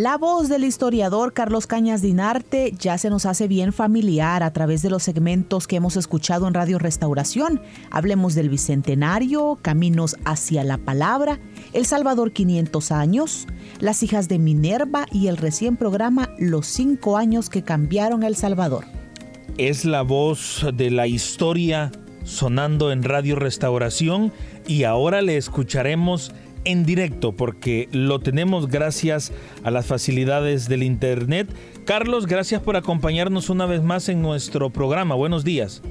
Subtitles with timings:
[0.00, 4.80] La voz del historiador Carlos Cañas Dinarte ya se nos hace bien familiar a través
[4.80, 7.60] de los segmentos que hemos escuchado en Radio Restauración.
[7.90, 11.38] Hablemos del Bicentenario, Caminos hacia la Palabra,
[11.74, 13.46] El Salvador 500 años,
[13.78, 18.86] Las hijas de Minerva y el recién programa Los cinco años que cambiaron El Salvador.
[19.58, 21.92] Es la voz de la historia
[22.24, 24.32] sonando en Radio Restauración
[24.66, 26.32] y ahora le escucharemos
[26.64, 29.32] en directo porque lo tenemos gracias
[29.62, 31.48] a las facilidades del Internet.
[31.84, 35.14] Carlos, gracias por acompañarnos una vez más en nuestro programa.
[35.14, 35.82] Buenos días.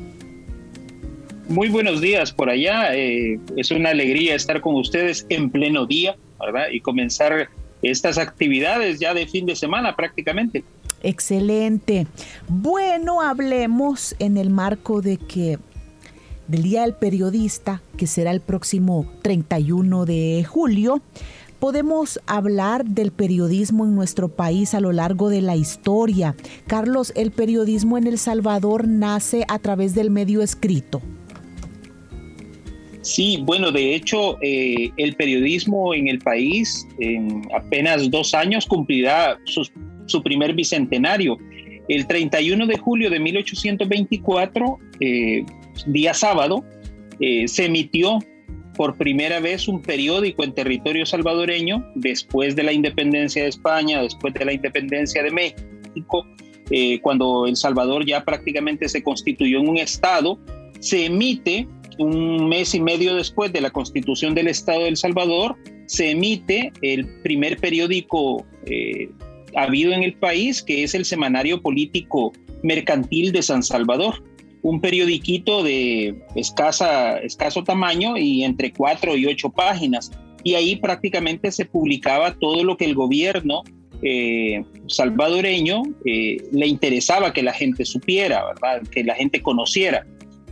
[1.48, 2.96] Muy buenos días por allá.
[2.96, 6.68] Eh, es una alegría estar con ustedes en pleno día, ¿verdad?
[6.72, 7.50] Y comenzar
[7.82, 10.64] estas actividades ya de fin de semana prácticamente.
[11.02, 12.08] Excelente.
[12.48, 15.58] Bueno, hablemos en el marco de que
[16.50, 21.02] del Día del Periodista, que será el próximo 31 de julio,
[21.60, 26.36] podemos hablar del periodismo en nuestro país a lo largo de la historia.
[26.66, 31.02] Carlos, el periodismo en El Salvador nace a través del medio escrito.
[33.02, 39.40] Sí, bueno, de hecho, eh, el periodismo en el país en apenas dos años cumplirá
[39.46, 41.38] su, primer bicentenario.
[41.88, 45.46] El 31 de julio de 1824, eh,
[45.88, 46.64] día sábado,
[47.20, 48.20] eh, se emitió
[48.76, 54.34] por primera vez un periódico en territorio salvadoreño después de la independencia de España, después
[54.34, 56.26] de la independencia de México,
[56.70, 60.40] eh, cuando El Salvador ya prácticamente se constituyó en un estado,
[60.80, 65.58] se emite un mes y medio después de la constitución del estado de El Salvador,
[65.88, 69.10] se emite el primer periódico eh,
[69.56, 72.32] habido en el país, que es el Semanario Político
[72.64, 74.24] Mercantil de San Salvador
[74.62, 80.12] un periodiquito de escasa, escaso tamaño y entre cuatro y ocho páginas.
[80.44, 83.64] Y ahí prácticamente se publicaba todo lo que el gobierno
[84.02, 88.82] eh, salvadoreño eh, le interesaba que la gente supiera, ¿verdad?
[88.90, 90.06] que la gente conociera.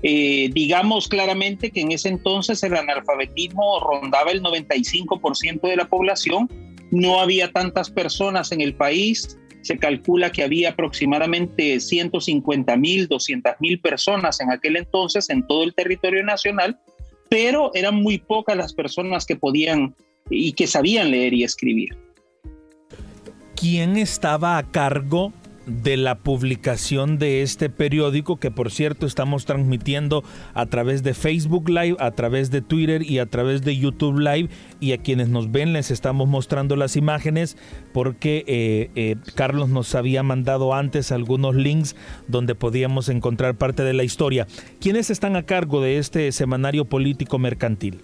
[0.04, 6.50] Eh, digamos claramente que en ese entonces el analfabetismo rondaba el 95% de la población,
[6.92, 13.56] no había tantas personas en el país, se calcula que había aproximadamente 150 mil, 200
[13.60, 16.80] mil personas en aquel entonces en todo el territorio nacional,
[17.30, 19.94] pero eran muy pocas las personas que podían
[20.30, 21.98] y que sabían leer y escribir.
[23.58, 25.34] ¿Quién estaba a cargo
[25.68, 30.24] de la publicación de este periódico que por cierto estamos transmitiendo
[30.54, 34.50] a través de Facebook Live, a través de Twitter y a través de YouTube Live
[34.80, 37.58] y a quienes nos ven les estamos mostrando las imágenes
[37.94, 41.96] porque eh, eh, Carlos nos había mandado antes algunos links
[42.28, 44.48] donde podíamos encontrar parte de la historia.
[44.80, 48.02] ¿Quiénes están a cargo de este semanario político mercantil?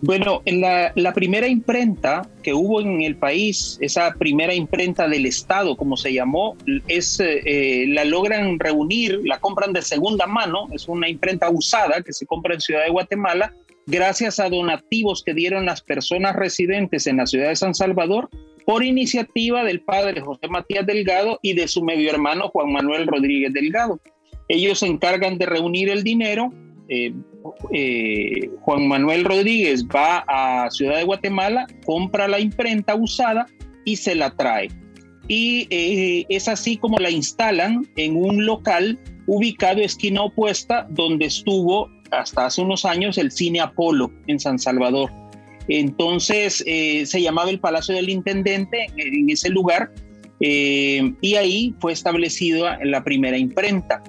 [0.00, 5.76] Bueno, en la, primera imprenta que hubo en el país, esa primera imprenta del Estado,
[5.76, 11.08] como se llamó, es eh, la logran reunir, la compran de segunda mano, es una
[11.08, 13.52] imprenta usada que se compra en Ciudad de Guatemala,
[13.86, 18.28] gracias a donativos que dieron las personas residentes en la ciudad de San Salvador
[18.64, 23.52] por iniciativa del padre José Matías Delgado y de su medio hermano Juan Manuel Rodríguez
[23.52, 23.98] Delgado.
[24.46, 26.52] Ellos se encargan de reunir el dinero
[26.88, 27.12] eh,
[27.72, 33.46] eh, Juan Manuel Rodríguez va a Ciudad de Guatemala, compra la imprenta usada
[33.84, 34.68] y se la trae.
[35.28, 41.90] Y eh, es así como la instalan en un local ubicado esquina opuesta donde estuvo
[42.10, 45.10] hasta hace unos años el Cine Apolo en San Salvador.
[45.68, 49.92] Entonces se llamaba el Palacio del Intendente en, ese lugar
[50.40, 54.02] y ahí fue establecida la primera imprenta.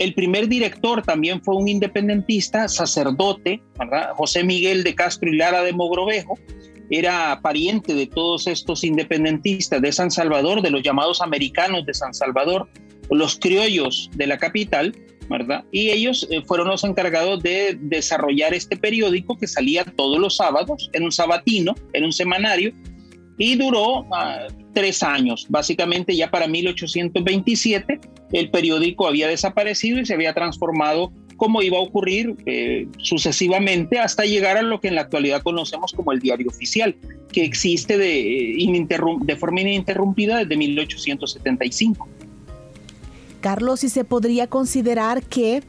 [0.00, 3.62] El primer director también fue un independentista, sacerdote,
[4.14, 6.38] José Miguel de Castro y Lara de Mogrovejo.
[6.88, 12.14] Era pariente de todos estos independentistas de San Salvador, de los llamados americanos de San
[12.14, 12.66] Salvador,
[13.10, 14.96] los criollos de la capital,
[15.28, 15.64] ¿verdad?
[15.70, 20.88] Y ellos eh, fueron los encargados de desarrollar este periódico que salía todos los sábados,
[20.94, 22.72] en un sabatino, en un semanario,
[23.36, 25.46] y duró ah, tres años.
[25.48, 28.00] Básicamente ya para 1827
[28.32, 34.24] el periódico había desaparecido y se había transformado como iba a ocurrir eh, sucesivamente hasta
[34.24, 36.94] llegar a lo que en la actualidad conocemos como el diario oficial.
[37.32, 38.56] que existe de,
[39.22, 42.08] de forma ininterrumpida desde 1875.
[43.40, 45.62] Carlos, ¿y se podría considerar que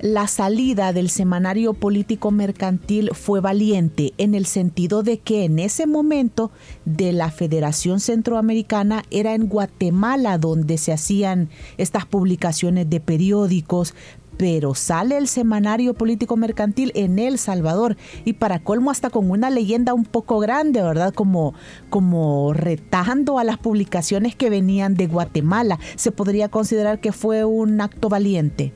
[0.00, 5.86] la salida del semanario político mercantil fue valiente en el sentido de que en ese
[5.86, 6.50] momento
[6.86, 13.94] de la Federación Centroamericana era en Guatemala donde se hacían estas publicaciones de periódicos,
[14.38, 19.50] pero sale el semanario político mercantil en El Salvador y para colmo hasta con una
[19.50, 21.12] leyenda un poco grande, ¿verdad?
[21.12, 21.52] Como,
[21.90, 25.78] como retando a las publicaciones que venían de Guatemala.
[25.96, 28.72] ¿Se podría considerar que fue un acto valiente?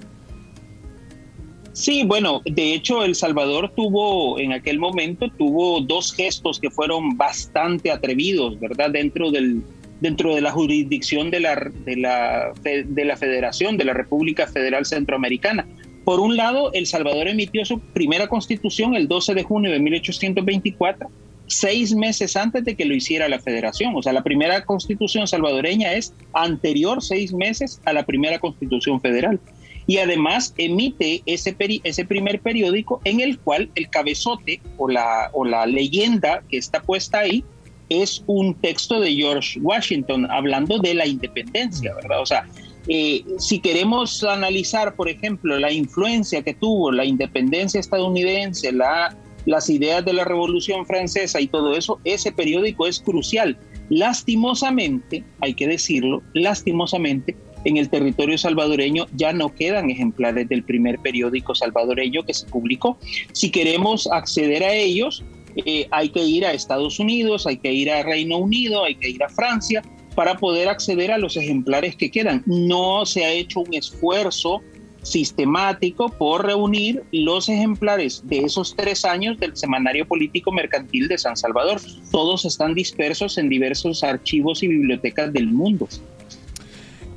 [1.74, 7.16] Sí, bueno, de hecho El Salvador tuvo en aquel momento tuvo dos gestos que fueron
[7.16, 8.90] bastante atrevidos, ¿verdad?
[8.90, 9.60] Dentro del
[10.00, 14.84] dentro de la jurisdicción de la, de la, de la Federación, de la República Federal
[14.84, 15.66] Centroamericana.
[16.04, 21.08] Por un lado, El Salvador emitió su primera constitución el 12 de junio de 1824,
[21.46, 23.96] seis meses antes de que lo hiciera la Federación.
[23.96, 29.40] O sea, la primera constitución salvadoreña es anterior seis meses a la primera constitución federal.
[29.86, 35.44] Y además emite ese, ese primer periódico en el cual el cabezote o la, o
[35.44, 37.44] la leyenda que está puesta ahí
[37.88, 42.22] es un texto de George Washington hablando de la independencia, ¿verdad?
[42.22, 42.46] O sea,
[42.88, 49.16] eh, si queremos analizar, por ejemplo, la influencia que tuvo la independencia estadounidense, la,
[49.46, 53.56] las ideas de la Revolución Francesa y todo eso, ese periódico es crucial.
[53.88, 60.98] Lastimosamente, hay que decirlo, lastimosamente, en el territorio salvadoreño ya no quedan ejemplares del primer
[60.98, 62.98] periódico salvadoreño que se publicó.
[63.32, 65.24] Si queremos acceder a ellos,
[65.56, 69.10] eh, hay que ir a Estados Unidos, hay que ir a Reino Unido, hay que
[69.10, 69.82] ir a Francia
[70.14, 72.42] para poder acceder a los ejemplares que quedan.
[72.46, 74.62] No se ha hecho un esfuerzo
[75.02, 81.36] sistemático por reunir los ejemplares de esos tres años del Semanario Político Mercantil de San
[81.36, 81.80] Salvador.
[82.10, 85.88] Todos están dispersos en diversos archivos y bibliotecas del mundo.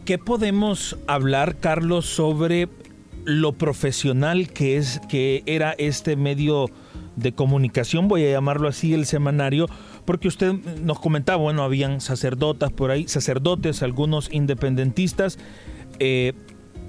[0.07, 2.69] ¿Qué podemos hablar, Carlos, sobre
[3.25, 6.67] lo profesional que es que era este medio
[7.17, 9.67] de comunicación, voy a llamarlo así, el semanario,
[10.05, 15.39] porque usted nos comentaba, bueno, habían sacerdotas por ahí, sacerdotes, algunos independentistas.
[15.99, 16.31] Eh,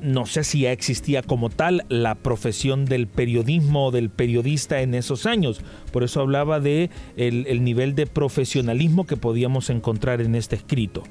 [0.01, 4.95] no sé si ya existía como tal la profesión del periodismo o del periodista en
[4.95, 5.61] esos años.
[5.91, 11.03] Por eso hablaba de el, nivel de profesionalismo que podíamos encontrar en este escrito.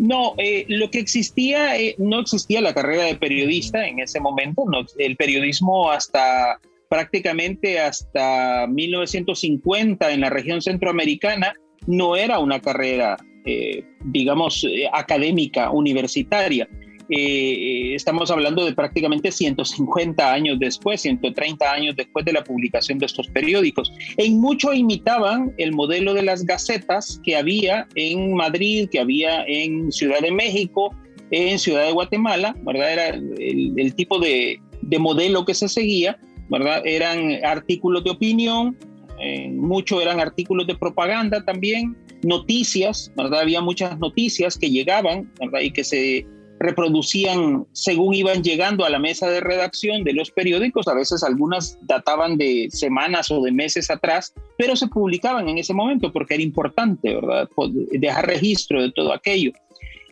[0.00, 4.64] No, eh, lo que existía, eh, no existía la carrera de periodista en ese momento.
[4.66, 6.58] No, el periodismo hasta
[6.88, 11.52] prácticamente hasta 1950 en la región centroamericana
[11.86, 16.66] no era una carrera, eh, digamos, eh, académica, universitaria.
[17.10, 23.06] Eh, estamos hablando de prácticamente 150 años después, 130 años después de la publicación de
[23.06, 23.92] estos periódicos.
[24.16, 29.90] En mucho imitaban el modelo de las gacetas que había en Madrid, que había en
[29.90, 30.94] Ciudad de México,
[31.30, 32.92] en Ciudad de Guatemala, ¿verdad?
[32.92, 36.18] Era el, tipo de, de modelo que se seguía
[36.50, 36.82] ¿verdad?
[36.84, 38.76] Eran artículos de opinión,
[39.20, 43.40] eh, muchos eran artículos de propaganda también, noticias, ¿verdad?
[43.40, 45.60] Había muchas noticias que llegaban, ¿verdad?
[45.60, 46.26] Y que se
[46.60, 51.78] reproducían según iban llegando a la mesa de redacción de los periódicos, a veces algunas
[51.82, 56.42] databan de semanas o de meses atrás, pero se publicaban en ese momento porque era
[56.42, 57.48] importante, ¿verdad?
[57.92, 59.52] Dejar registro de todo aquello.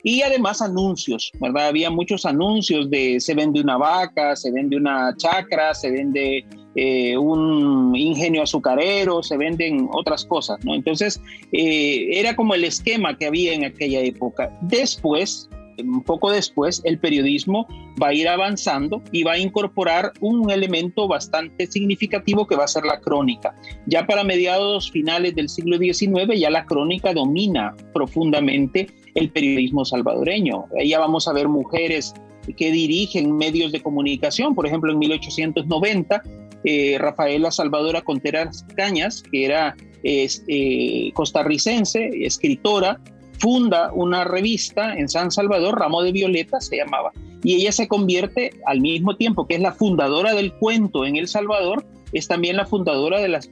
[0.02, 1.66] Y además anuncios, ¿verdad?
[1.66, 7.18] Había muchos anuncios de se vende una vaca, se vende una chacra, se vende eh,
[7.18, 10.74] un ingenio azucarero, se venden otras cosas, ¿no?
[10.74, 11.20] Entonces,
[11.52, 14.56] eh, era como el esquema que había en aquella época.
[14.62, 15.50] Después,
[15.82, 17.66] un poco después, el periodismo
[18.00, 22.68] va a ir avanzando y va a incorporar un elemento bastante significativo que va a
[22.68, 23.54] ser la crónica.
[23.86, 30.66] Ya para mediados finales del siglo XIX, ya la crónica domina profundamente el periodismo salvadoreño.
[30.78, 32.14] Ahí ya vamos a ver mujeres
[32.56, 34.54] que dirigen medios de comunicación.
[34.54, 36.22] Por ejemplo, en 1890,
[36.64, 43.00] eh, Rafaela Salvadora Conteras Cañas, que era eh, costarricense, escritora,
[43.38, 48.52] funda una revista en San Salvador, Ramo de Violeta se llamaba, y ella se convierte
[48.66, 52.66] al mismo tiempo que es la fundadora del cuento en El Salvador, es también la
[52.66, 53.48] fundadora de las,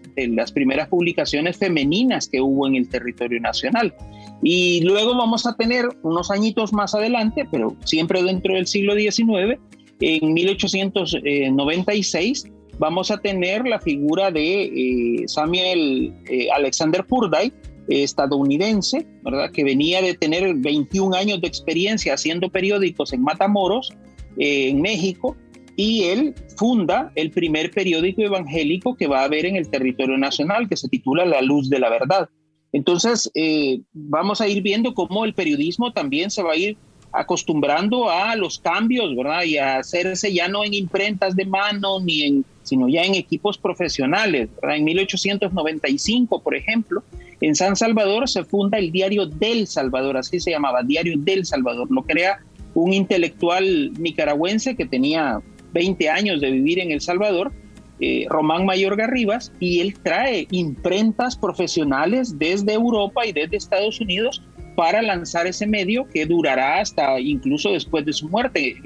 [0.52, 3.94] primeras publicaciones femeninas que hubo en el territorio nacional.
[4.42, 9.58] Y luego vamos a tener unos añitos más adelante, pero siempre dentro del siglo XIX,
[10.00, 12.46] en 1896,
[12.78, 17.52] vamos a tener la figura de eh, Samuel eh, Alexander Purday,
[17.88, 19.50] estadounidense, ¿verdad?
[19.50, 23.92] que venía de tener 21 años de experiencia haciendo periódicos en Matamoros,
[24.38, 25.36] eh, en México,
[25.76, 30.68] y él funda el primer periódico evangélico que va a haber en el territorio nacional,
[30.68, 32.28] que se titula La Luz de la Verdad.
[32.72, 36.76] Entonces, eh, vamos a ir viendo cómo el periodismo también se va a ir
[37.12, 39.44] acostumbrando a los cambios, ¿verdad?
[39.44, 43.56] Y a hacerse ya no en imprentas de mano, ni en, sino ya en equipos
[43.56, 44.50] profesionales.
[44.60, 44.76] ¿verdad?
[44.76, 47.02] En 1895, por ejemplo,
[47.40, 51.88] en San Salvador se funda el Diario del Salvador, así se llamaba, Diario del Salvador.
[51.90, 52.38] Lo crea
[52.74, 55.40] un intelectual nicaragüense que tenía
[55.72, 57.52] 20 años de vivir en El Salvador,
[58.00, 64.42] eh, Román Mayor Garribas, y él trae imprentas profesionales desde Europa y desde Estados Unidos
[64.74, 68.76] para lanzar ese medio que durará hasta incluso después de su muerte.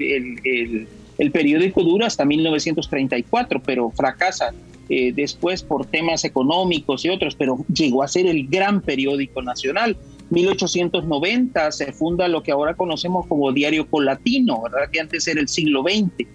[1.29, 4.53] Periódico dura hasta 1934, pero fracasa
[4.89, 9.95] eh, después por temas económicos y otros, pero llegó a ser el gran periódico nacional.
[10.31, 14.89] 1890 se funda lo que ahora conocemos como Diario Colatino, ¿verdad?
[14.89, 16.25] que antes era el siglo XX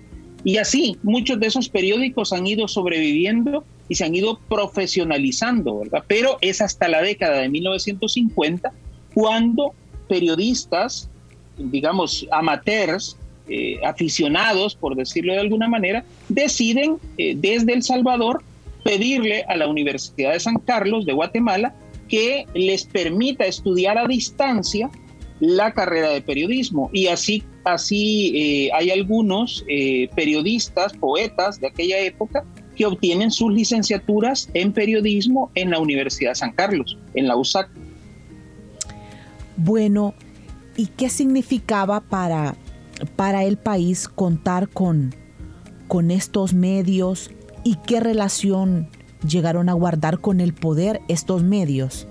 [0.46, 6.04] y así, muchos de esos periódicos han ido sobreviviendo y se han ido profesionalizando, ¿verdad?
[6.06, 8.72] Pero es hasta la década de 1950
[9.12, 9.74] cuando
[10.08, 11.10] periodistas,
[11.58, 13.16] digamos, amateurs,
[13.48, 18.42] eh, aficionados, por decirlo de alguna manera, deciden eh, desde El Salvador
[18.84, 21.74] pedirle a la Universidad de San Carlos de Guatemala
[22.08, 24.90] que les permita estudiar a distancia
[25.40, 26.90] la carrera de periodismo.
[26.92, 29.64] Y así, así eh, hay algunos
[30.14, 32.44] periodistas, poetas de aquella época
[32.76, 37.68] que obtienen sus licenciaturas en periodismo en la Universidad de San Carlos, en la USAC.
[39.56, 40.14] Bueno,
[40.76, 42.54] ¿y qué significaba para,
[43.16, 45.14] para el país contar con,
[45.88, 47.30] con estos medios
[47.64, 48.88] y qué relación
[49.26, 52.06] llegaron a guardar con el poder estos medios?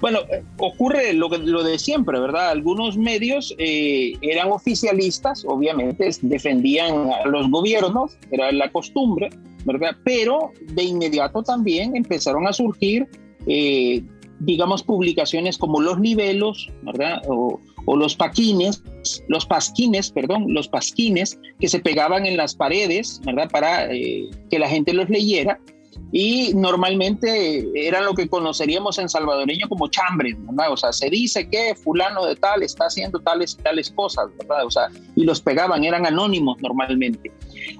[0.00, 2.50] Bueno, eh, ocurre lo, lo de siempre, ¿verdad?
[2.50, 9.30] Algunos medios eh, eran oficialistas, obviamente, defendían a los gobiernos, era la costumbre,
[9.64, 9.96] ¿verdad?
[10.04, 13.08] Pero de inmediato también empezaron a surgir,
[13.46, 14.02] eh,
[14.40, 17.22] digamos, publicaciones como Los Nivelos, ¿verdad?
[17.28, 18.82] O, o los paquines,
[19.28, 23.48] los pasquines, perdón, los pasquines que se pegaban en las paredes, ¿verdad?
[23.50, 25.58] Para que la gente los leyera
[26.12, 30.72] y normalmente eran lo que conoceríamos en salvadoreño como chambres, ¿verdad?
[30.72, 34.66] O sea, se dice que fulano de tal está haciendo tales tales cosas, ¿verdad?
[34.66, 37.32] O sea, y los pegaban, eran anónimos normalmente.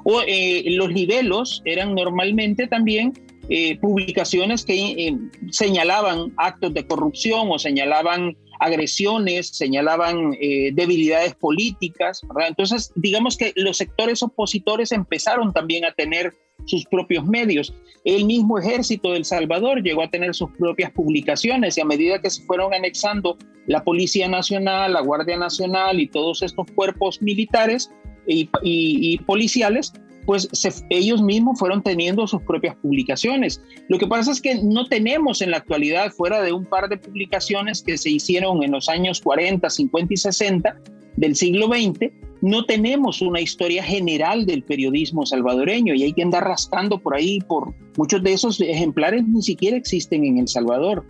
[0.04, 3.12] O eh, los libelos eran normalmente también
[3.48, 5.16] eh, publicaciones que eh,
[5.50, 12.22] señalaban actos de corrupción o señalaban agresiones, señalaban debilidades políticas.
[12.48, 16.32] Entonces, digamos que los sectores opositores empezaron también a tener
[16.64, 17.74] sus propios medios.
[18.04, 22.30] El mismo ejército del Salvador llegó a tener sus propias publicaciones y a medida que
[22.30, 23.36] se fueron anexando
[23.66, 27.90] la Policía Nacional, la Guardia Nacional y todos estos cuerpos militares
[28.26, 29.92] y, policiales,
[30.26, 30.48] pues
[30.90, 33.62] ellos mismos fueron teniendo sus propias publicaciones.
[33.88, 36.98] Lo que pasa es que no tenemos en la actualidad, fuera de un par de
[36.98, 40.76] publicaciones que se hicieron en los años 40, 50 y 60
[41.16, 46.44] del siglo XX, no tenemos una historia general del periodismo salvadoreño y hay que andar
[46.44, 51.06] rascando por ahí, por muchos de esos ejemplares ni siquiera existen en El Salvador.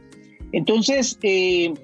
[0.53, 1.75] Entonces, eh,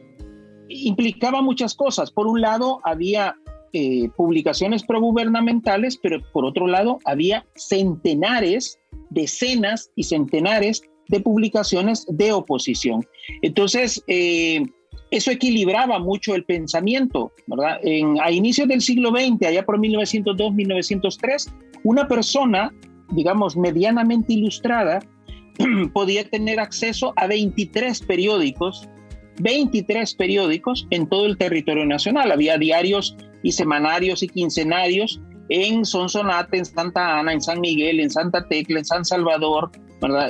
[0.69, 2.11] implicaba muchas cosas.
[2.11, 3.37] Por un lado, había
[3.73, 8.79] eh, publicaciones progubernamentales, pero por otro lado, había centenares,
[9.11, 13.07] decenas y centenares de publicaciones de oposición.
[13.43, 14.63] Entonces, eh,
[15.11, 17.79] eso equilibraba mucho el pensamiento, ¿verdad?
[17.83, 21.53] En, a inicios del siglo XX, allá por 1902, 1903,
[21.85, 22.73] una persona,
[23.11, 25.01] digamos, medianamente ilustrada,
[25.93, 28.89] podía tener acceso a 23 periódicos,
[29.41, 32.33] 23 periódicos en todo el territorio nacional.
[32.33, 38.11] Había diarios y semanarios y quincenarios en Sonsonate, en Santa Ana, en San Miguel, en
[38.11, 39.71] Santa Tecla, en San Salvador,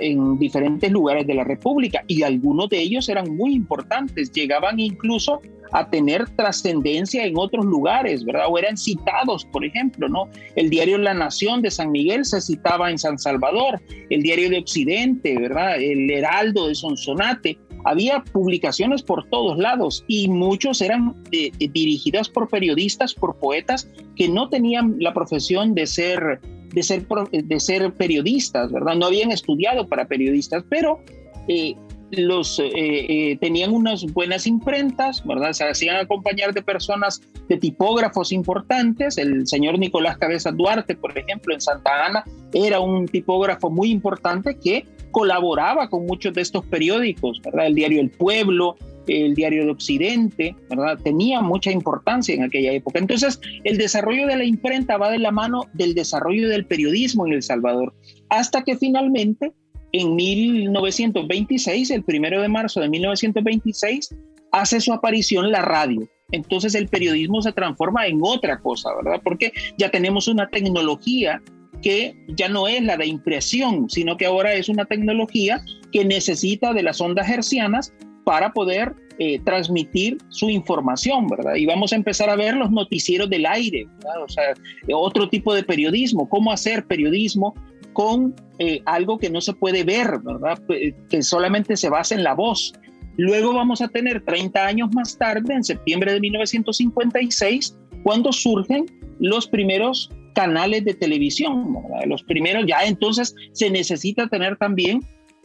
[0.00, 5.40] en diferentes lugares de la República y algunos de ellos eran muy importantes, llegaban incluso
[5.72, 8.44] a tener trascendencia en otros lugares, ¿verdad?
[8.48, 10.28] O eran citados, por ejemplo, ¿no?
[10.54, 14.58] El diario La Nación de San Miguel se citaba en San Salvador, el diario de
[14.58, 15.80] Occidente, ¿verdad?
[15.80, 17.58] El Heraldo de Sonsonate.
[17.84, 24.28] Había publicaciones por todos lados y muchos eran eh, dirigidas por periodistas, por poetas que
[24.28, 26.40] no tenían la profesión de ser
[26.72, 28.94] de ser, de ser periodistas, ¿verdad?
[28.96, 31.00] No habían estudiado para periodistas, pero
[31.48, 31.74] eh,
[32.12, 35.52] los eh, eh, tenían unas buenas imprentas, ¿verdad?
[35.52, 39.18] Se hacían acompañar de personas, de tipógrafos importantes.
[39.18, 44.58] El señor Nicolás Cabeza Duarte, por ejemplo, en Santa Ana, era un tipógrafo muy importante
[44.58, 47.66] que colaboraba con muchos de estos periódicos, ¿verdad?
[47.66, 48.76] El diario El Pueblo,
[49.06, 50.98] el diario de Occidente, ¿verdad?
[51.02, 52.98] Tenía mucha importancia en aquella época.
[52.98, 57.34] Entonces, el desarrollo de la imprenta va de la mano del desarrollo del periodismo en
[57.34, 57.94] El Salvador,
[58.28, 59.52] hasta que finalmente,
[59.92, 64.14] en 1926, el primero de marzo de 1926,
[64.52, 66.08] hace su aparición la radio.
[66.30, 69.20] Entonces el periodismo se transforma en otra cosa, ¿verdad?
[69.22, 71.42] Porque ya tenemos una tecnología
[71.82, 76.72] que ya no es la de impresión, sino que ahora es una tecnología que necesita
[76.72, 77.92] de las ondas hercianas
[78.24, 81.56] para poder eh, transmitir su información, ¿verdad?
[81.56, 84.22] Y vamos a empezar a ver los noticieros del aire, ¿verdad?
[84.22, 84.54] O sea,
[84.94, 87.54] otro tipo de periodismo, cómo hacer periodismo
[87.92, 90.60] con eh, algo que no se puede ver, ¿verdad?
[91.08, 92.72] Que solamente se basa en la voz.
[93.16, 98.86] Luego vamos a tener 30 años más tarde, en septiembre de 1956, cuando surgen
[99.18, 105.00] los primeros canales de televisión, los primeros, ya entonces se necesita tener también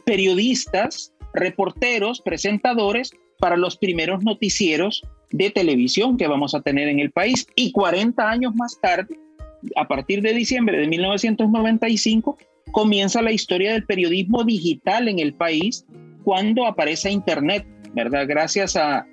[0.06, 7.10] periodistas, reporteros, presentadores para los primeros noticieros de televisión que vamos a tener en el
[7.10, 7.46] país.
[7.54, 9.18] Y 40 años más tarde,
[9.76, 12.38] a partir de diciembre de 1995,
[12.72, 15.86] comienza la historia del periodismo digital en el país
[16.24, 18.26] cuando aparece Internet, ¿verdad?
[18.28, 19.06] Gracias a,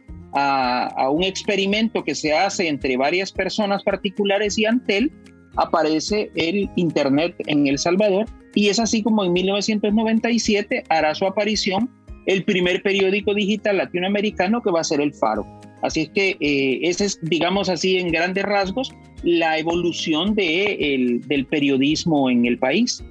[1.12, 5.10] un experimento que se hace entre varias personas particulares y Antel,
[5.56, 11.90] aparece el Internet en El Salvador y es así como en 1997 hará su aparición
[12.26, 15.48] el primer periódico digital latinoamericano que va a ser El Faro.
[15.86, 21.46] Así es que eh, ese es, digamos así, en grandes rasgos, la evolución de, del
[21.46, 23.04] periodismo en el país.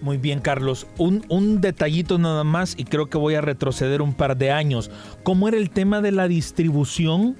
[0.00, 0.86] Muy bien, Carlos.
[0.96, 4.90] Un, un, detallito nada más y creo que voy a retroceder un par de años.
[5.22, 7.36] ¿Cómo era el tema de la distribución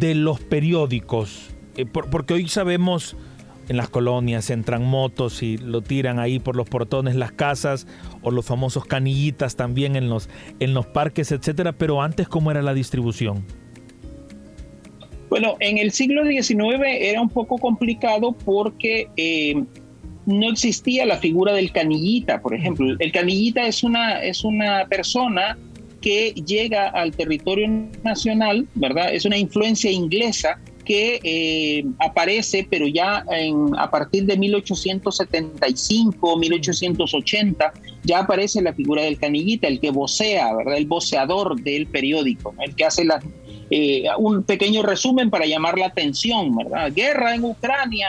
[0.00, 1.50] de los periódicos?
[1.76, 3.16] Eh, porque hoy sabemos
[3.68, 7.86] en las colonias entran motos y lo tiran ahí por los portones, las casas
[8.22, 10.28] o los famosos canillitas también en los,
[10.58, 11.72] en los parques, etcétera.
[11.72, 13.44] Pero antes, ¿cómo era la distribución?
[15.28, 19.62] Bueno, en el siglo XIX era un poco complicado porque eh,
[20.26, 22.96] no existía la figura del canillita, por ejemplo.
[22.98, 25.58] El canillita es una, es una persona
[26.00, 27.68] que llega al territorio
[28.04, 29.12] nacional, ¿verdad?
[29.12, 37.72] Es una influencia inglesa que eh, aparece, pero ya en, a partir de 1875, 1880,
[38.04, 40.78] ya aparece la figura del canillita, el que vocea, ¿verdad?
[40.78, 43.22] El voceador del periódico, el que hace las
[43.70, 46.92] eh, un pequeño resumen para llamar la atención, ¿verdad?
[46.94, 48.08] Guerra en Ucrania,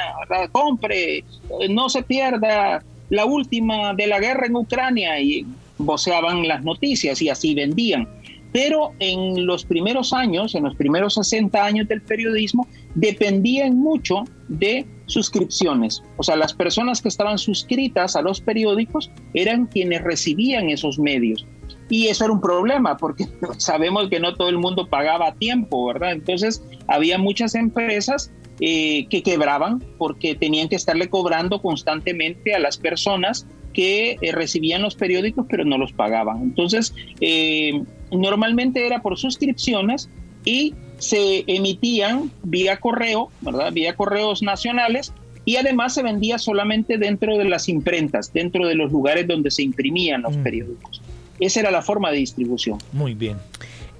[0.51, 1.23] compre, eh,
[1.69, 5.45] no se pierda la última de la guerra en Ucrania y
[5.77, 8.07] voceaban las noticias y así vendían.
[8.51, 14.85] Pero en los primeros años, en los primeros 60 años del periodismo, dependían mucho de
[15.05, 16.01] suscripciones.
[16.17, 21.45] O sea, las personas que estaban suscritas a los periódicos eran quienes recibían esos medios.
[21.89, 25.87] Y eso era un problema porque sabemos que no todo el mundo pagaba a tiempo,
[25.87, 26.11] ¿verdad?
[26.11, 32.77] Entonces había muchas empresas eh, que quebraban porque tenían que estarle cobrando constantemente a las
[32.77, 36.41] personas que eh, recibían los periódicos pero no los pagaban.
[36.41, 40.09] Entonces, eh, normalmente era por suscripciones
[40.45, 43.71] y se emitían vía correo, ¿verdad?
[43.71, 45.13] Vía correos nacionales
[45.45, 49.63] y además se vendía solamente dentro de las imprentas, dentro de los lugares donde se
[49.63, 50.43] imprimían los mm.
[50.43, 51.01] periódicos.
[51.39, 52.77] Esa era la forma de distribución.
[52.91, 53.37] Muy bien.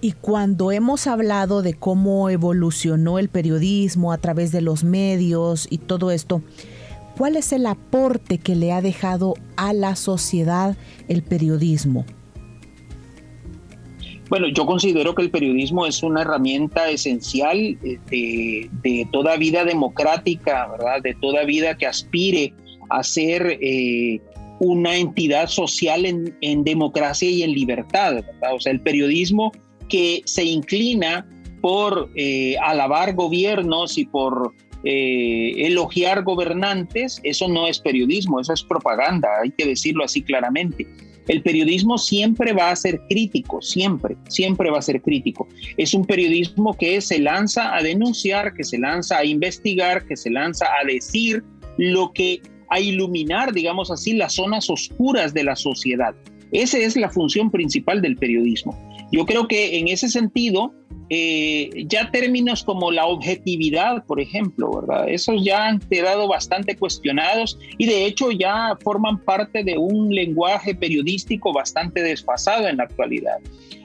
[0.02, 5.78] Y cuando hemos hablado de cómo evolucionó el periodismo a través de los medios y
[5.78, 6.42] todo esto,
[7.18, 10.78] ¿cuál es el aporte que le ha dejado a la sociedad
[11.10, 12.06] el periodismo?
[14.30, 20.68] Bueno, yo considero que el periodismo es una herramienta esencial de, de toda vida democrática,
[20.68, 21.02] ¿verdad?
[21.02, 22.54] De toda vida que aspire
[22.90, 24.22] a ser eh,
[24.60, 28.24] una entidad social en, democracia y en libertad.
[28.54, 29.52] O sea, el periodismo
[29.88, 31.28] que se inclina
[31.62, 38.64] por eh, alabar gobiernos y por eh, elogiar gobernantes, eso no es periodismo, eso es
[38.64, 40.88] propaganda, hay que decirlo así claramente.
[41.28, 45.48] El periodismo siempre va a ser crítico, siempre, siempre va a ser crítico.
[45.78, 50.32] Es un periodismo que se lanza a denunciar, que se lanza a investigar, que se
[50.32, 51.44] lanza a decir
[51.78, 56.16] lo que a iluminar, digamos así, las zonas oscuras de la sociedad.
[56.52, 58.78] Esa es la función principal del periodismo.
[59.12, 60.74] Yo creo que en ese sentido,
[61.10, 65.10] eh, ya términos como la objetividad, por ejemplo, ¿verdad?
[65.10, 70.76] Esos ya han quedado bastante cuestionados y de hecho ya forman parte de un lenguaje
[70.76, 73.38] periodístico bastante desfasado en la actualidad.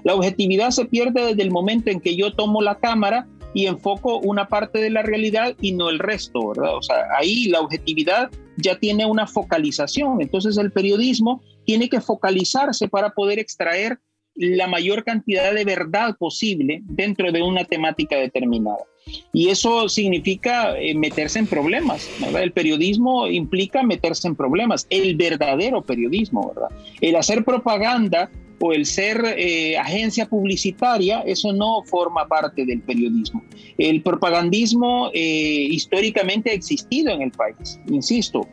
[0.04, 4.18] La objetividad se pierde desde el momento en que yo tomo la cámara y enfoco
[4.18, 6.76] una parte de la realidad y no el resto, ¿verdad?
[6.76, 10.20] O sea, ahí la objetividad ya tiene una focalización.
[10.20, 13.98] Entonces el periodismo tiene que focalizarse para poder extraer
[14.34, 18.84] la mayor cantidad de verdad posible dentro de una temática determinada.
[19.32, 22.08] Y eso significa eh, meterse en problemas.
[22.34, 26.70] El periodismo implica meterse en problemas, el verdadero periodismo, ¿verdad?
[27.00, 28.30] El hacer propaganda
[28.66, 33.44] o el ser eh, agencia publicitaria, eso no forma parte del periodismo.
[33.76, 38.48] El propagandismo eh, históricamente ha existido en el país, insisto,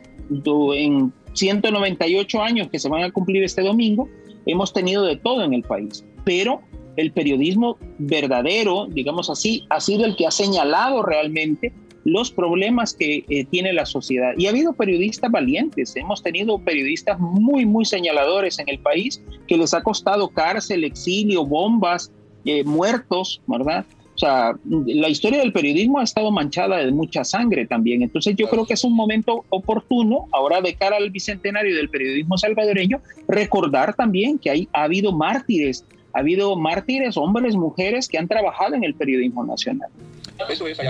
[0.74, 4.06] en 198 años que se van a cumplir este domingo,
[4.44, 6.60] hemos tenido de todo en el país, pero
[6.96, 11.72] el periodismo verdadero, digamos así, ha sido el que ha señalado realmente
[12.04, 14.32] los problemas que eh, tiene la sociedad.
[14.36, 19.56] Y ha habido periodistas valientes, hemos tenido periodistas muy, muy señaladores en el país que
[19.56, 22.10] les ha costado cárcel, exilio, bombas,
[22.44, 23.84] eh, muertos, ¿verdad?
[24.14, 28.02] O sea, la historia del periodismo ha estado manchada de mucha sangre también.
[28.02, 32.36] Entonces yo creo que es un momento oportuno, ahora de cara al bicentenario del periodismo
[32.36, 38.28] salvadoreño, recordar también que hay, ha habido mártires, ha habido mártires, hombres, mujeres que han
[38.28, 39.88] trabajado en el periodismo nacional.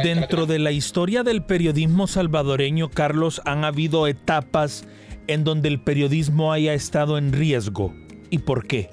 [0.02, 4.87] Dentro de la historia del periodismo salvadoreño, Carlos, han habido etapas
[5.26, 7.94] en donde el periodismo haya estado en riesgo.
[8.31, 8.90] ¿Y por qué?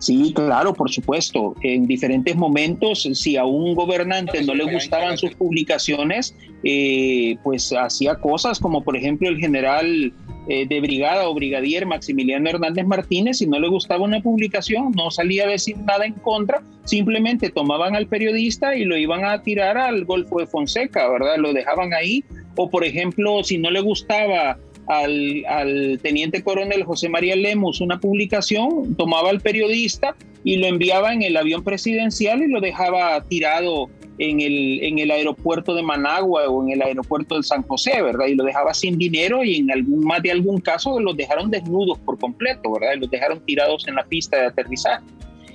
[0.00, 1.54] Sí, claro, por supuesto.
[1.62, 8.14] En diferentes momentos, si a un gobernante no le gustaban sus publicaciones, eh, pues hacía
[8.16, 10.12] cosas como por ejemplo el general
[10.48, 15.10] eh, de brigada o brigadier Maximiliano Hernández Martínez, si no le gustaba una publicación, no
[15.10, 19.78] salía a decir nada en contra, simplemente tomaban al periodista y lo iban a tirar
[19.78, 21.36] al Golfo de Fonseca, ¿verdad?
[21.38, 22.24] Lo dejaban ahí.
[22.56, 24.58] O por ejemplo, si no le gustaba
[24.90, 31.22] al, teniente coronel José María Lemus una publicación, tomaba al periodista y lo enviaba en
[31.22, 33.88] el avión presidencial y lo dejaba tirado
[34.20, 38.26] en el, en el aeropuerto de Managua o en el aeropuerto de San José, ¿verdad?
[38.26, 41.98] Y lo dejaba sin dinero y en algún, más de algún caso los dejaron desnudos
[42.00, 42.96] por completo, ¿verdad?
[42.96, 45.02] Y los dejaron tirados en la pista de aterrizaje.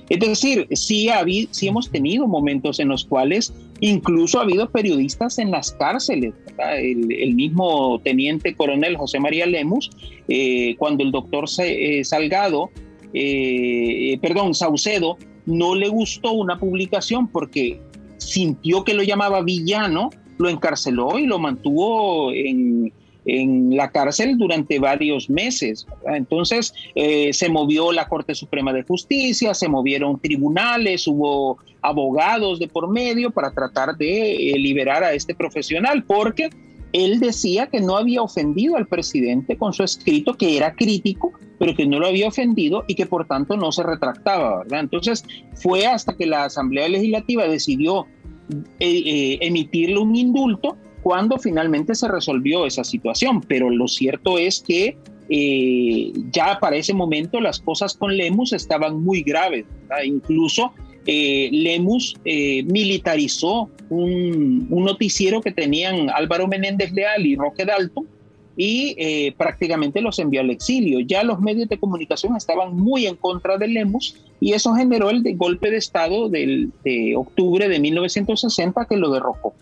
[0.08, 5.38] Es decir, sí, ha sí hemos tenido momentos en los cuales incluso ha habido periodistas
[5.38, 6.34] en las cárceles.
[6.58, 9.90] El, mismo teniente coronel José María Lemus,
[10.26, 12.70] eh, cuando el doctor eh, Salgado,
[13.14, 17.80] eh, perdón, Saucedo, no le gustó una publicación porque
[18.18, 22.92] sintió que lo llamaba villano, lo encarceló y lo mantuvo en,
[23.26, 25.86] en la cárcel durante varios meses.
[26.06, 32.68] Entonces eh, se movió la Corte Suprema de Justicia, se movieron tribunales, hubo abogados de
[32.68, 36.50] por medio para tratar de eh, liberar a este profesional, porque
[37.04, 41.74] él decía que no había ofendido al presidente con su escrito, que era crítico, pero
[41.74, 44.64] que no lo había ofendido y que por tanto no se retractaba.
[44.70, 48.06] Entonces fue hasta que la Asamblea Legislativa decidió
[48.80, 53.40] eh, emitirle un indulto cuando finalmente se resolvió esa situación.
[53.42, 54.96] Pero lo cierto es que
[55.28, 59.66] eh, ya para ese momento las cosas con Lemus estaban muy graves.
[60.04, 60.72] Incluso
[61.06, 68.06] eh, Lemus eh, militarizó un, noticiero que tenían Álvaro Menéndez Leal y Roque Dalton
[68.58, 71.00] y prácticamente los envió al exilio.
[71.00, 75.22] Ya los medios de comunicación estaban muy en contra de Lemus y eso generó el
[75.36, 79.52] golpe de Estado del, de octubre de 1960 que lo derrocó.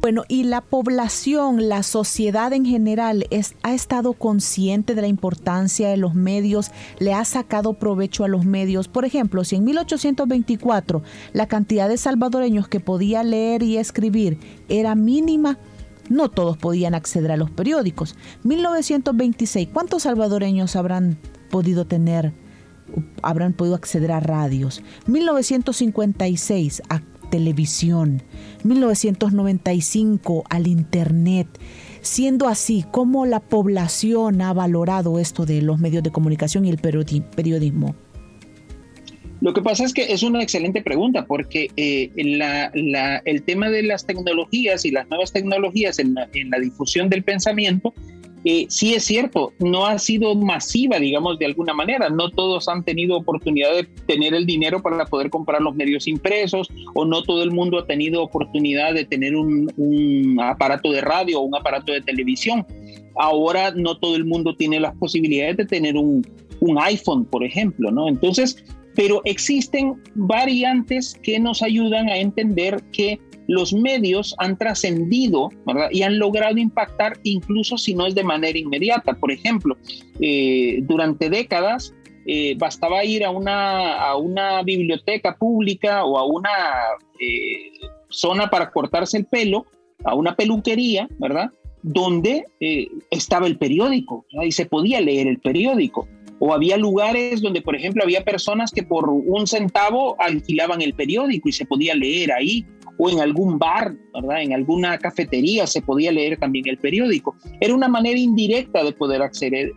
[0.00, 5.90] Bueno, y la población, la sociedad en general, es, ha estado consciente de la importancia
[5.90, 8.88] de los medios, le ha sacado provecho a los medios.
[8.88, 11.02] Por ejemplo, si en 1824
[11.34, 14.38] la cantidad de salvadoreños que podía leer y escribir
[14.70, 15.58] era mínima,
[16.08, 18.16] no todos podían acceder a los periódicos.
[18.44, 21.18] 1926, ¿cuántos salvadoreños habrán
[21.50, 22.32] podido tener?
[23.22, 24.82] habrán podido acceder a radios.
[25.06, 28.22] 1956, a televisión,
[28.64, 31.48] 1995 al Internet.
[32.02, 36.78] Siendo así, ¿cómo la población ha valorado esto de los medios de comunicación y el
[36.78, 37.94] periodismo?
[39.40, 44.04] Lo que pasa es que es una excelente pregunta porque eh, el tema de las
[44.04, 47.94] tecnologías y las nuevas tecnologías en la difusión del pensamiento
[48.44, 52.08] eh, sí es cierto, no ha sido masiva, digamos, de alguna manera.
[52.08, 56.68] No todos han tenido oportunidad de tener el dinero para poder comprar los medios impresos
[56.94, 61.42] o no todo el mundo ha tenido oportunidad de tener un, aparato de radio o
[61.42, 62.66] un aparato de televisión.
[63.16, 66.26] Ahora no todo el mundo tiene las posibilidades de tener un,
[66.60, 68.08] un iPhone, por ejemplo, ¿no?
[68.08, 75.50] Entonces, pero existen variantes que nos ayudan a entender que los medios han trascendido
[75.90, 79.14] y han logrado impactar incluso si no es de manera inmediata.
[79.14, 79.76] Por ejemplo,
[80.20, 81.92] eh, durante décadas
[82.26, 86.50] eh, bastaba ir a una, a una biblioteca pública o a una
[87.18, 87.72] eh,
[88.08, 89.66] zona para cortarse el pelo,
[90.04, 91.50] a una peluquería, ¿verdad?
[91.82, 92.44] Donde
[93.10, 96.06] estaba el periódico y se podía leer el periódico.
[96.38, 101.48] O había lugares donde, por ejemplo, había personas que por un centavo alquilaban el periódico
[101.48, 102.64] y se podía leer ahí,
[103.00, 104.42] o en algún bar, ¿verdad?
[104.42, 107.34] En alguna cafetería se podía leer también el periódico.
[107.58, 109.72] Era una manera indirecta de poder acceder,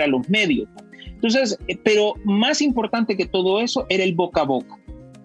[0.00, 0.68] a los medios.
[1.06, 4.78] Entonces, eh, pero más importante que todo eso era el boca a boca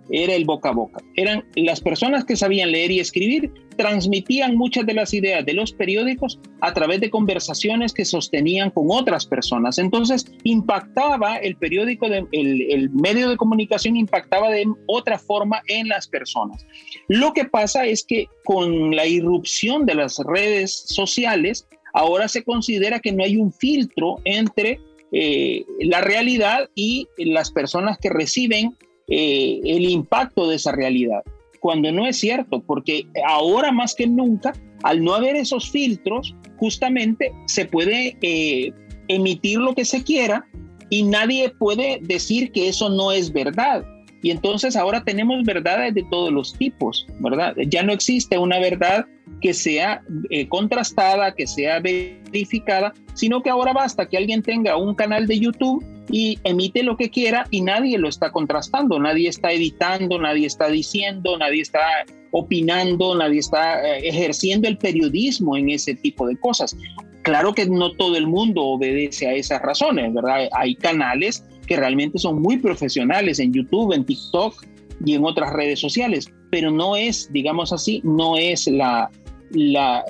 [0.10, 1.02] era el boca a boca.
[1.16, 5.72] Eran las personas que sabían leer y escribir, transmitían muchas de las ideas de los
[5.72, 9.78] periódicos a través de conversaciones que sostenían con otras personas.
[9.78, 16.66] Entonces, impactaba el periódico, el, medio de comunicación impactaba de otra forma en las personas.
[17.08, 23.00] Lo que pasa es que con la irrupción de las redes sociales, ahora se considera
[23.00, 24.80] que no hay un filtro entre
[25.12, 28.76] eh, la realidad y las personas que reciben
[29.08, 31.24] eh, el impacto de esa realidad,
[31.60, 37.32] cuando no es cierto, porque ahora más que nunca, al no haber esos filtros, justamente
[37.48, 38.74] se puede eh,
[39.08, 40.46] emitir lo que se quiera
[40.89, 43.86] y nadie puede decir que eso no es verdad.
[44.22, 47.56] Y entonces ahora tenemos verdades de todos los tipos, ¿verdad?
[47.68, 49.06] Ya no existe una verdad
[49.42, 54.96] que sea eh, contrastada, que sea verificada, sino que ahora basta que alguien tenga un
[54.96, 59.52] canal de YouTube y emite lo que quiera y nadie lo está contrastando, nadie está
[59.52, 61.82] editando, nadie está diciendo, nadie está
[62.30, 66.78] opinando, nadie está eh, ejerciendo el periodismo en ese tipo de cosas.
[67.23, 70.49] Claro que no todo el mundo obedece a esas razones, ¿verdad?
[70.52, 74.67] Hay canales que realmente son muy profesionales en YouTube, en TikTok
[75.04, 79.10] y en otras redes sociales, pero no es, digamos así, no es la,
[79.49, 80.06] la,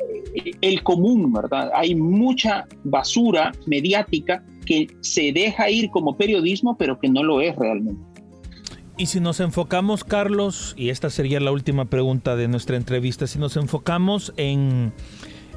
[0.59, 1.71] el común, ¿verdad?
[1.73, 7.55] Hay mucha basura mediática que se deja ir como periodismo, pero que no lo es
[7.55, 8.01] realmente.
[8.97, 13.39] Y si nos enfocamos, Carlos, y esta sería la última pregunta de nuestra entrevista, si
[13.39, 14.93] nos enfocamos en,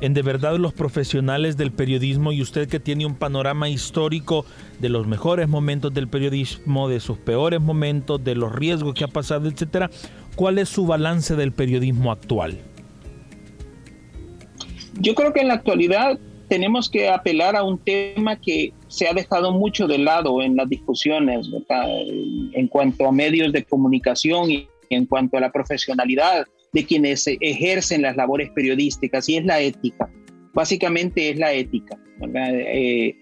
[0.00, 4.46] en de verdad los profesionales del periodismo y usted que tiene un panorama histórico
[4.80, 9.08] de los mejores momentos del periodismo, de sus peores momentos, de los riesgos que ha
[9.08, 9.90] pasado, etcétera,
[10.34, 12.58] ¿cuál es su balance del periodismo actual?
[14.98, 19.12] Yo creo que en la actualidad tenemos que apelar a un tema que se ha
[19.12, 21.48] dejado mucho de lado en las discusiones
[22.52, 28.02] en cuanto a medios de comunicación y en cuanto a la profesionalidad de quienes ejercen
[28.02, 30.10] las labores periodísticas y es la ética.
[30.52, 31.98] Básicamente es la ética.
[32.34, 33.14] Eh,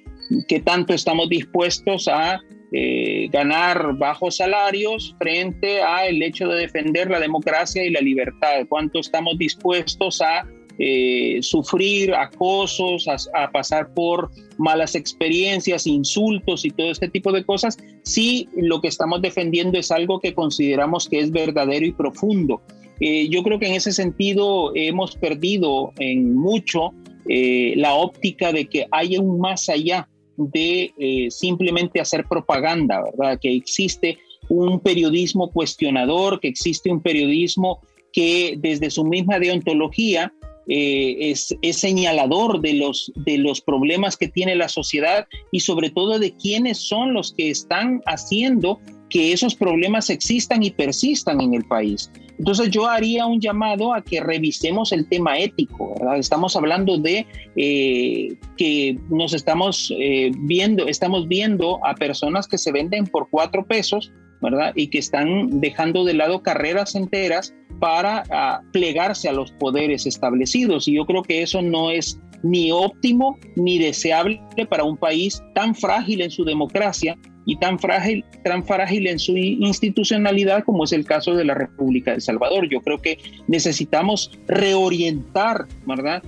[0.49, 2.41] que tanto estamos dispuestos a
[2.73, 8.67] eh, ganar bajos salarios frente a el hecho de defender la democracia y la libertad,
[8.69, 10.45] cuánto estamos dispuestos a
[10.79, 17.77] eh, sufrir acosos, a, pasar por malas experiencias, insultos y todo este tipo de cosas,
[18.03, 22.61] si lo que estamos defendiendo es algo que consideramos que es verdadero y profundo.
[22.99, 26.93] Eh, yo creo que en ese sentido hemos perdido en mucho
[27.29, 33.39] eh, la óptica de que hay un más allá de simplemente hacer propaganda, ¿verdad?
[33.41, 37.81] Que existe un periodismo cuestionador, que existe un periodismo
[38.13, 40.33] que desde su misma deontología
[40.69, 46.19] eh, es, señalador de los, de los problemas que tiene la sociedad y sobre todo
[46.19, 51.65] de quiénes son los que están haciendo que esos problemas existan y persistan en el
[51.65, 52.11] país.
[52.39, 58.37] Entonces yo haría un llamado a que revisemos el tema ético, Estamos hablando de eh,
[58.57, 64.11] que nos estamos eh, viendo, estamos viendo a personas que se venden por cuatro pesos,
[64.45, 64.73] ¿verdad?
[64.77, 70.87] Y que están dejando de lado carreras enteras para ah, plegarse a los poderes establecidos.
[70.87, 75.75] Y yo creo que eso no es ni óptimo ni deseable para un país tan
[75.75, 81.07] frágil en su democracia y tan frágil, tan frágil en su institucionalidad como es el
[81.07, 82.69] caso de la República de Salvador.
[82.69, 86.23] Yo creo que necesitamos reorientar, ¿verdad?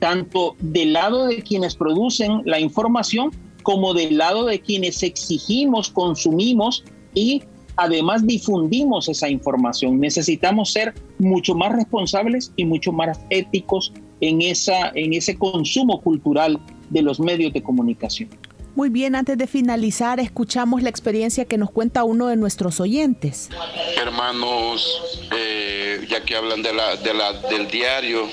[0.00, 3.30] Tanto del lado de quienes producen la información
[3.62, 7.42] como del lado de quienes exigimos, consumimos y
[7.80, 9.98] además difundimos esa información.
[9.98, 16.60] Necesitamos ser mucho más responsables y mucho más éticos en, esa, en ese consumo cultural
[16.90, 18.28] de los medios de comunicación.
[18.76, 23.50] Muy bien, antes de finalizar, escuchamos la experiencia que nos cuenta uno de nuestros oyentes.
[23.96, 28.28] Hermanos, eh, ya que hablan de la, de la, del diario,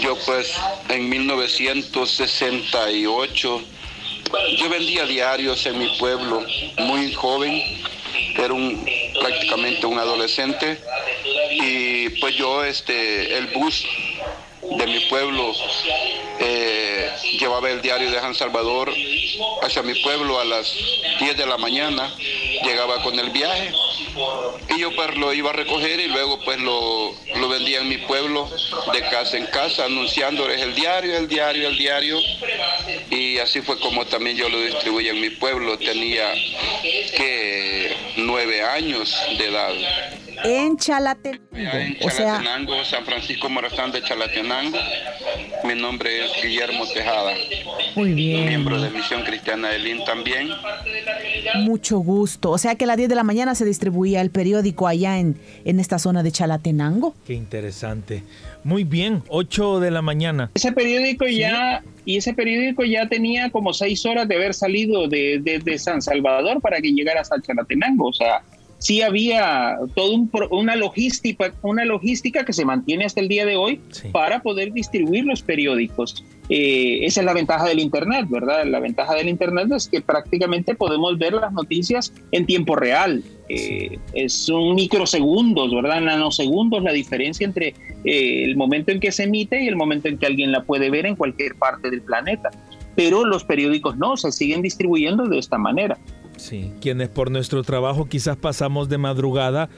[0.00, 0.52] yo pues
[0.88, 3.62] en 1968,
[4.58, 6.42] yo vendía diarios en mi pueblo,
[6.78, 7.62] muy joven,
[8.36, 8.84] era un,
[9.20, 10.78] prácticamente un adolescente.
[11.50, 13.84] Y pues yo este el bus
[14.62, 15.52] de mi pueblo
[16.38, 18.92] eh, llevaba el diario de San Salvador
[19.62, 20.72] hacia mi pueblo a las
[21.20, 22.14] 10 de la mañana.
[22.64, 23.72] Llegaba con el viaje.
[24.68, 27.98] Y yo pues lo iba a recoger y luego pues lo, lo vendía en mi
[27.98, 28.48] pueblo
[28.92, 32.18] de casa en casa anunciándoles el diario, el diario, el diario.
[33.10, 36.32] Y así fue como también yo lo distribuí en mi pueblo, tenía
[36.82, 37.71] que
[38.32, 39.72] nueve años de edad.
[40.44, 41.42] En Chalatenango.
[41.52, 44.78] en Chalatenango, San Francisco Morazán de Chalatenango.
[45.64, 47.32] Mi nombre es Guillermo Tejada.
[47.94, 48.46] Muy bien.
[48.46, 50.48] Miembro de Misión Cristiana de Lin también.
[51.60, 52.50] Mucho gusto.
[52.50, 55.36] O sea que a las 10 de la mañana se distribuía el periódico allá en,
[55.64, 57.14] en esta zona de Chalatenango.
[57.26, 58.24] Qué interesante.
[58.64, 60.50] Muy bien, 8 de la mañana.
[60.54, 65.40] Ese periódico ya, y ese periódico ya tenía como seis horas de haber salido de,
[65.42, 68.08] de San Salvador para que llegara hasta Chalatenango.
[68.08, 68.42] O sea,
[68.82, 70.18] sí había toda
[70.50, 75.24] una, logística, una logística que se mantiene hasta el día de hoy para poder distribuir
[75.24, 76.24] los periódicos.
[76.48, 78.66] Eh, esa es la ventaja del Internet, ¿verdad?
[78.66, 83.22] La ventaja del Internet es que prácticamente podemos ver las noticias en tiempo real.
[83.48, 86.00] Eh, es un microsegundos, ¿verdad?
[86.00, 87.68] Nanosegundos la diferencia entre
[88.04, 90.90] eh, el momento en que se emite y el momento en que alguien la puede
[90.90, 92.50] ver en cualquier parte del planeta.
[92.96, 95.96] Pero los periódicos no, se siguen distribuyendo de esta manera.
[96.42, 99.70] Sí, quienes por nuestro trabajo quizás pasamos de madrugada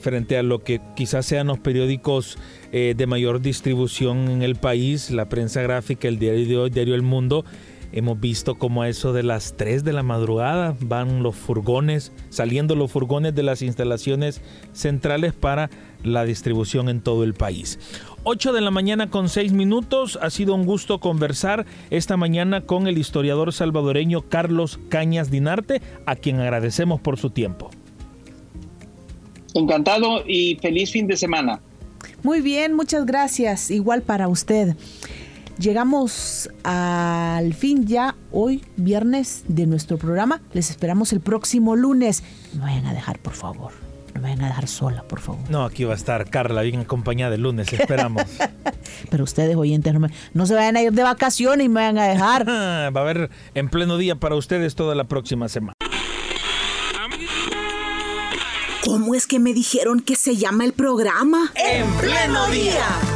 [0.00, 2.38] frente a lo que quizás sean los periódicos
[2.72, 7.02] eh, de mayor distribución en el país, la prensa gráfica, el diario hoy, diario El
[7.02, 7.44] Mundo,
[7.92, 12.76] hemos visto como a eso de las 3 de la madrugada van los furgones, saliendo
[12.76, 14.40] los furgones de las instalaciones
[14.72, 15.68] centrales para
[16.02, 17.78] la distribución en todo el país.
[18.28, 20.18] 8 de la mañana con 6 minutos.
[20.20, 26.16] Ha sido un gusto conversar esta mañana con el historiador salvadoreño Carlos Cañas Dinarte, a
[26.16, 27.70] quien agradecemos por su tiempo.
[29.54, 31.60] Encantado y feliz fin de semana.
[32.24, 33.70] Muy bien, muchas gracias.
[33.70, 34.74] Igual para usted.
[35.60, 40.42] Llegamos al fin ya hoy, viernes, de nuestro programa.
[40.52, 42.24] Les esperamos el próximo lunes.
[42.54, 43.85] No vayan a dejar, por favor.
[44.16, 45.42] No me vayan a dejar sola, por favor.
[45.50, 48.24] No, aquí va a estar Carla, bien acompañada el lunes, esperamos.
[49.10, 52.04] Pero ustedes, oyentes, no, no, se vayan a ir de vacaciones y me vayan a
[52.04, 52.48] dejar.
[52.48, 55.74] va a haber en pleno día para ustedes toda la próxima semana.
[58.84, 61.52] ¿Cómo es que me dijeron que se llama el programa?
[61.54, 63.15] En pleno día.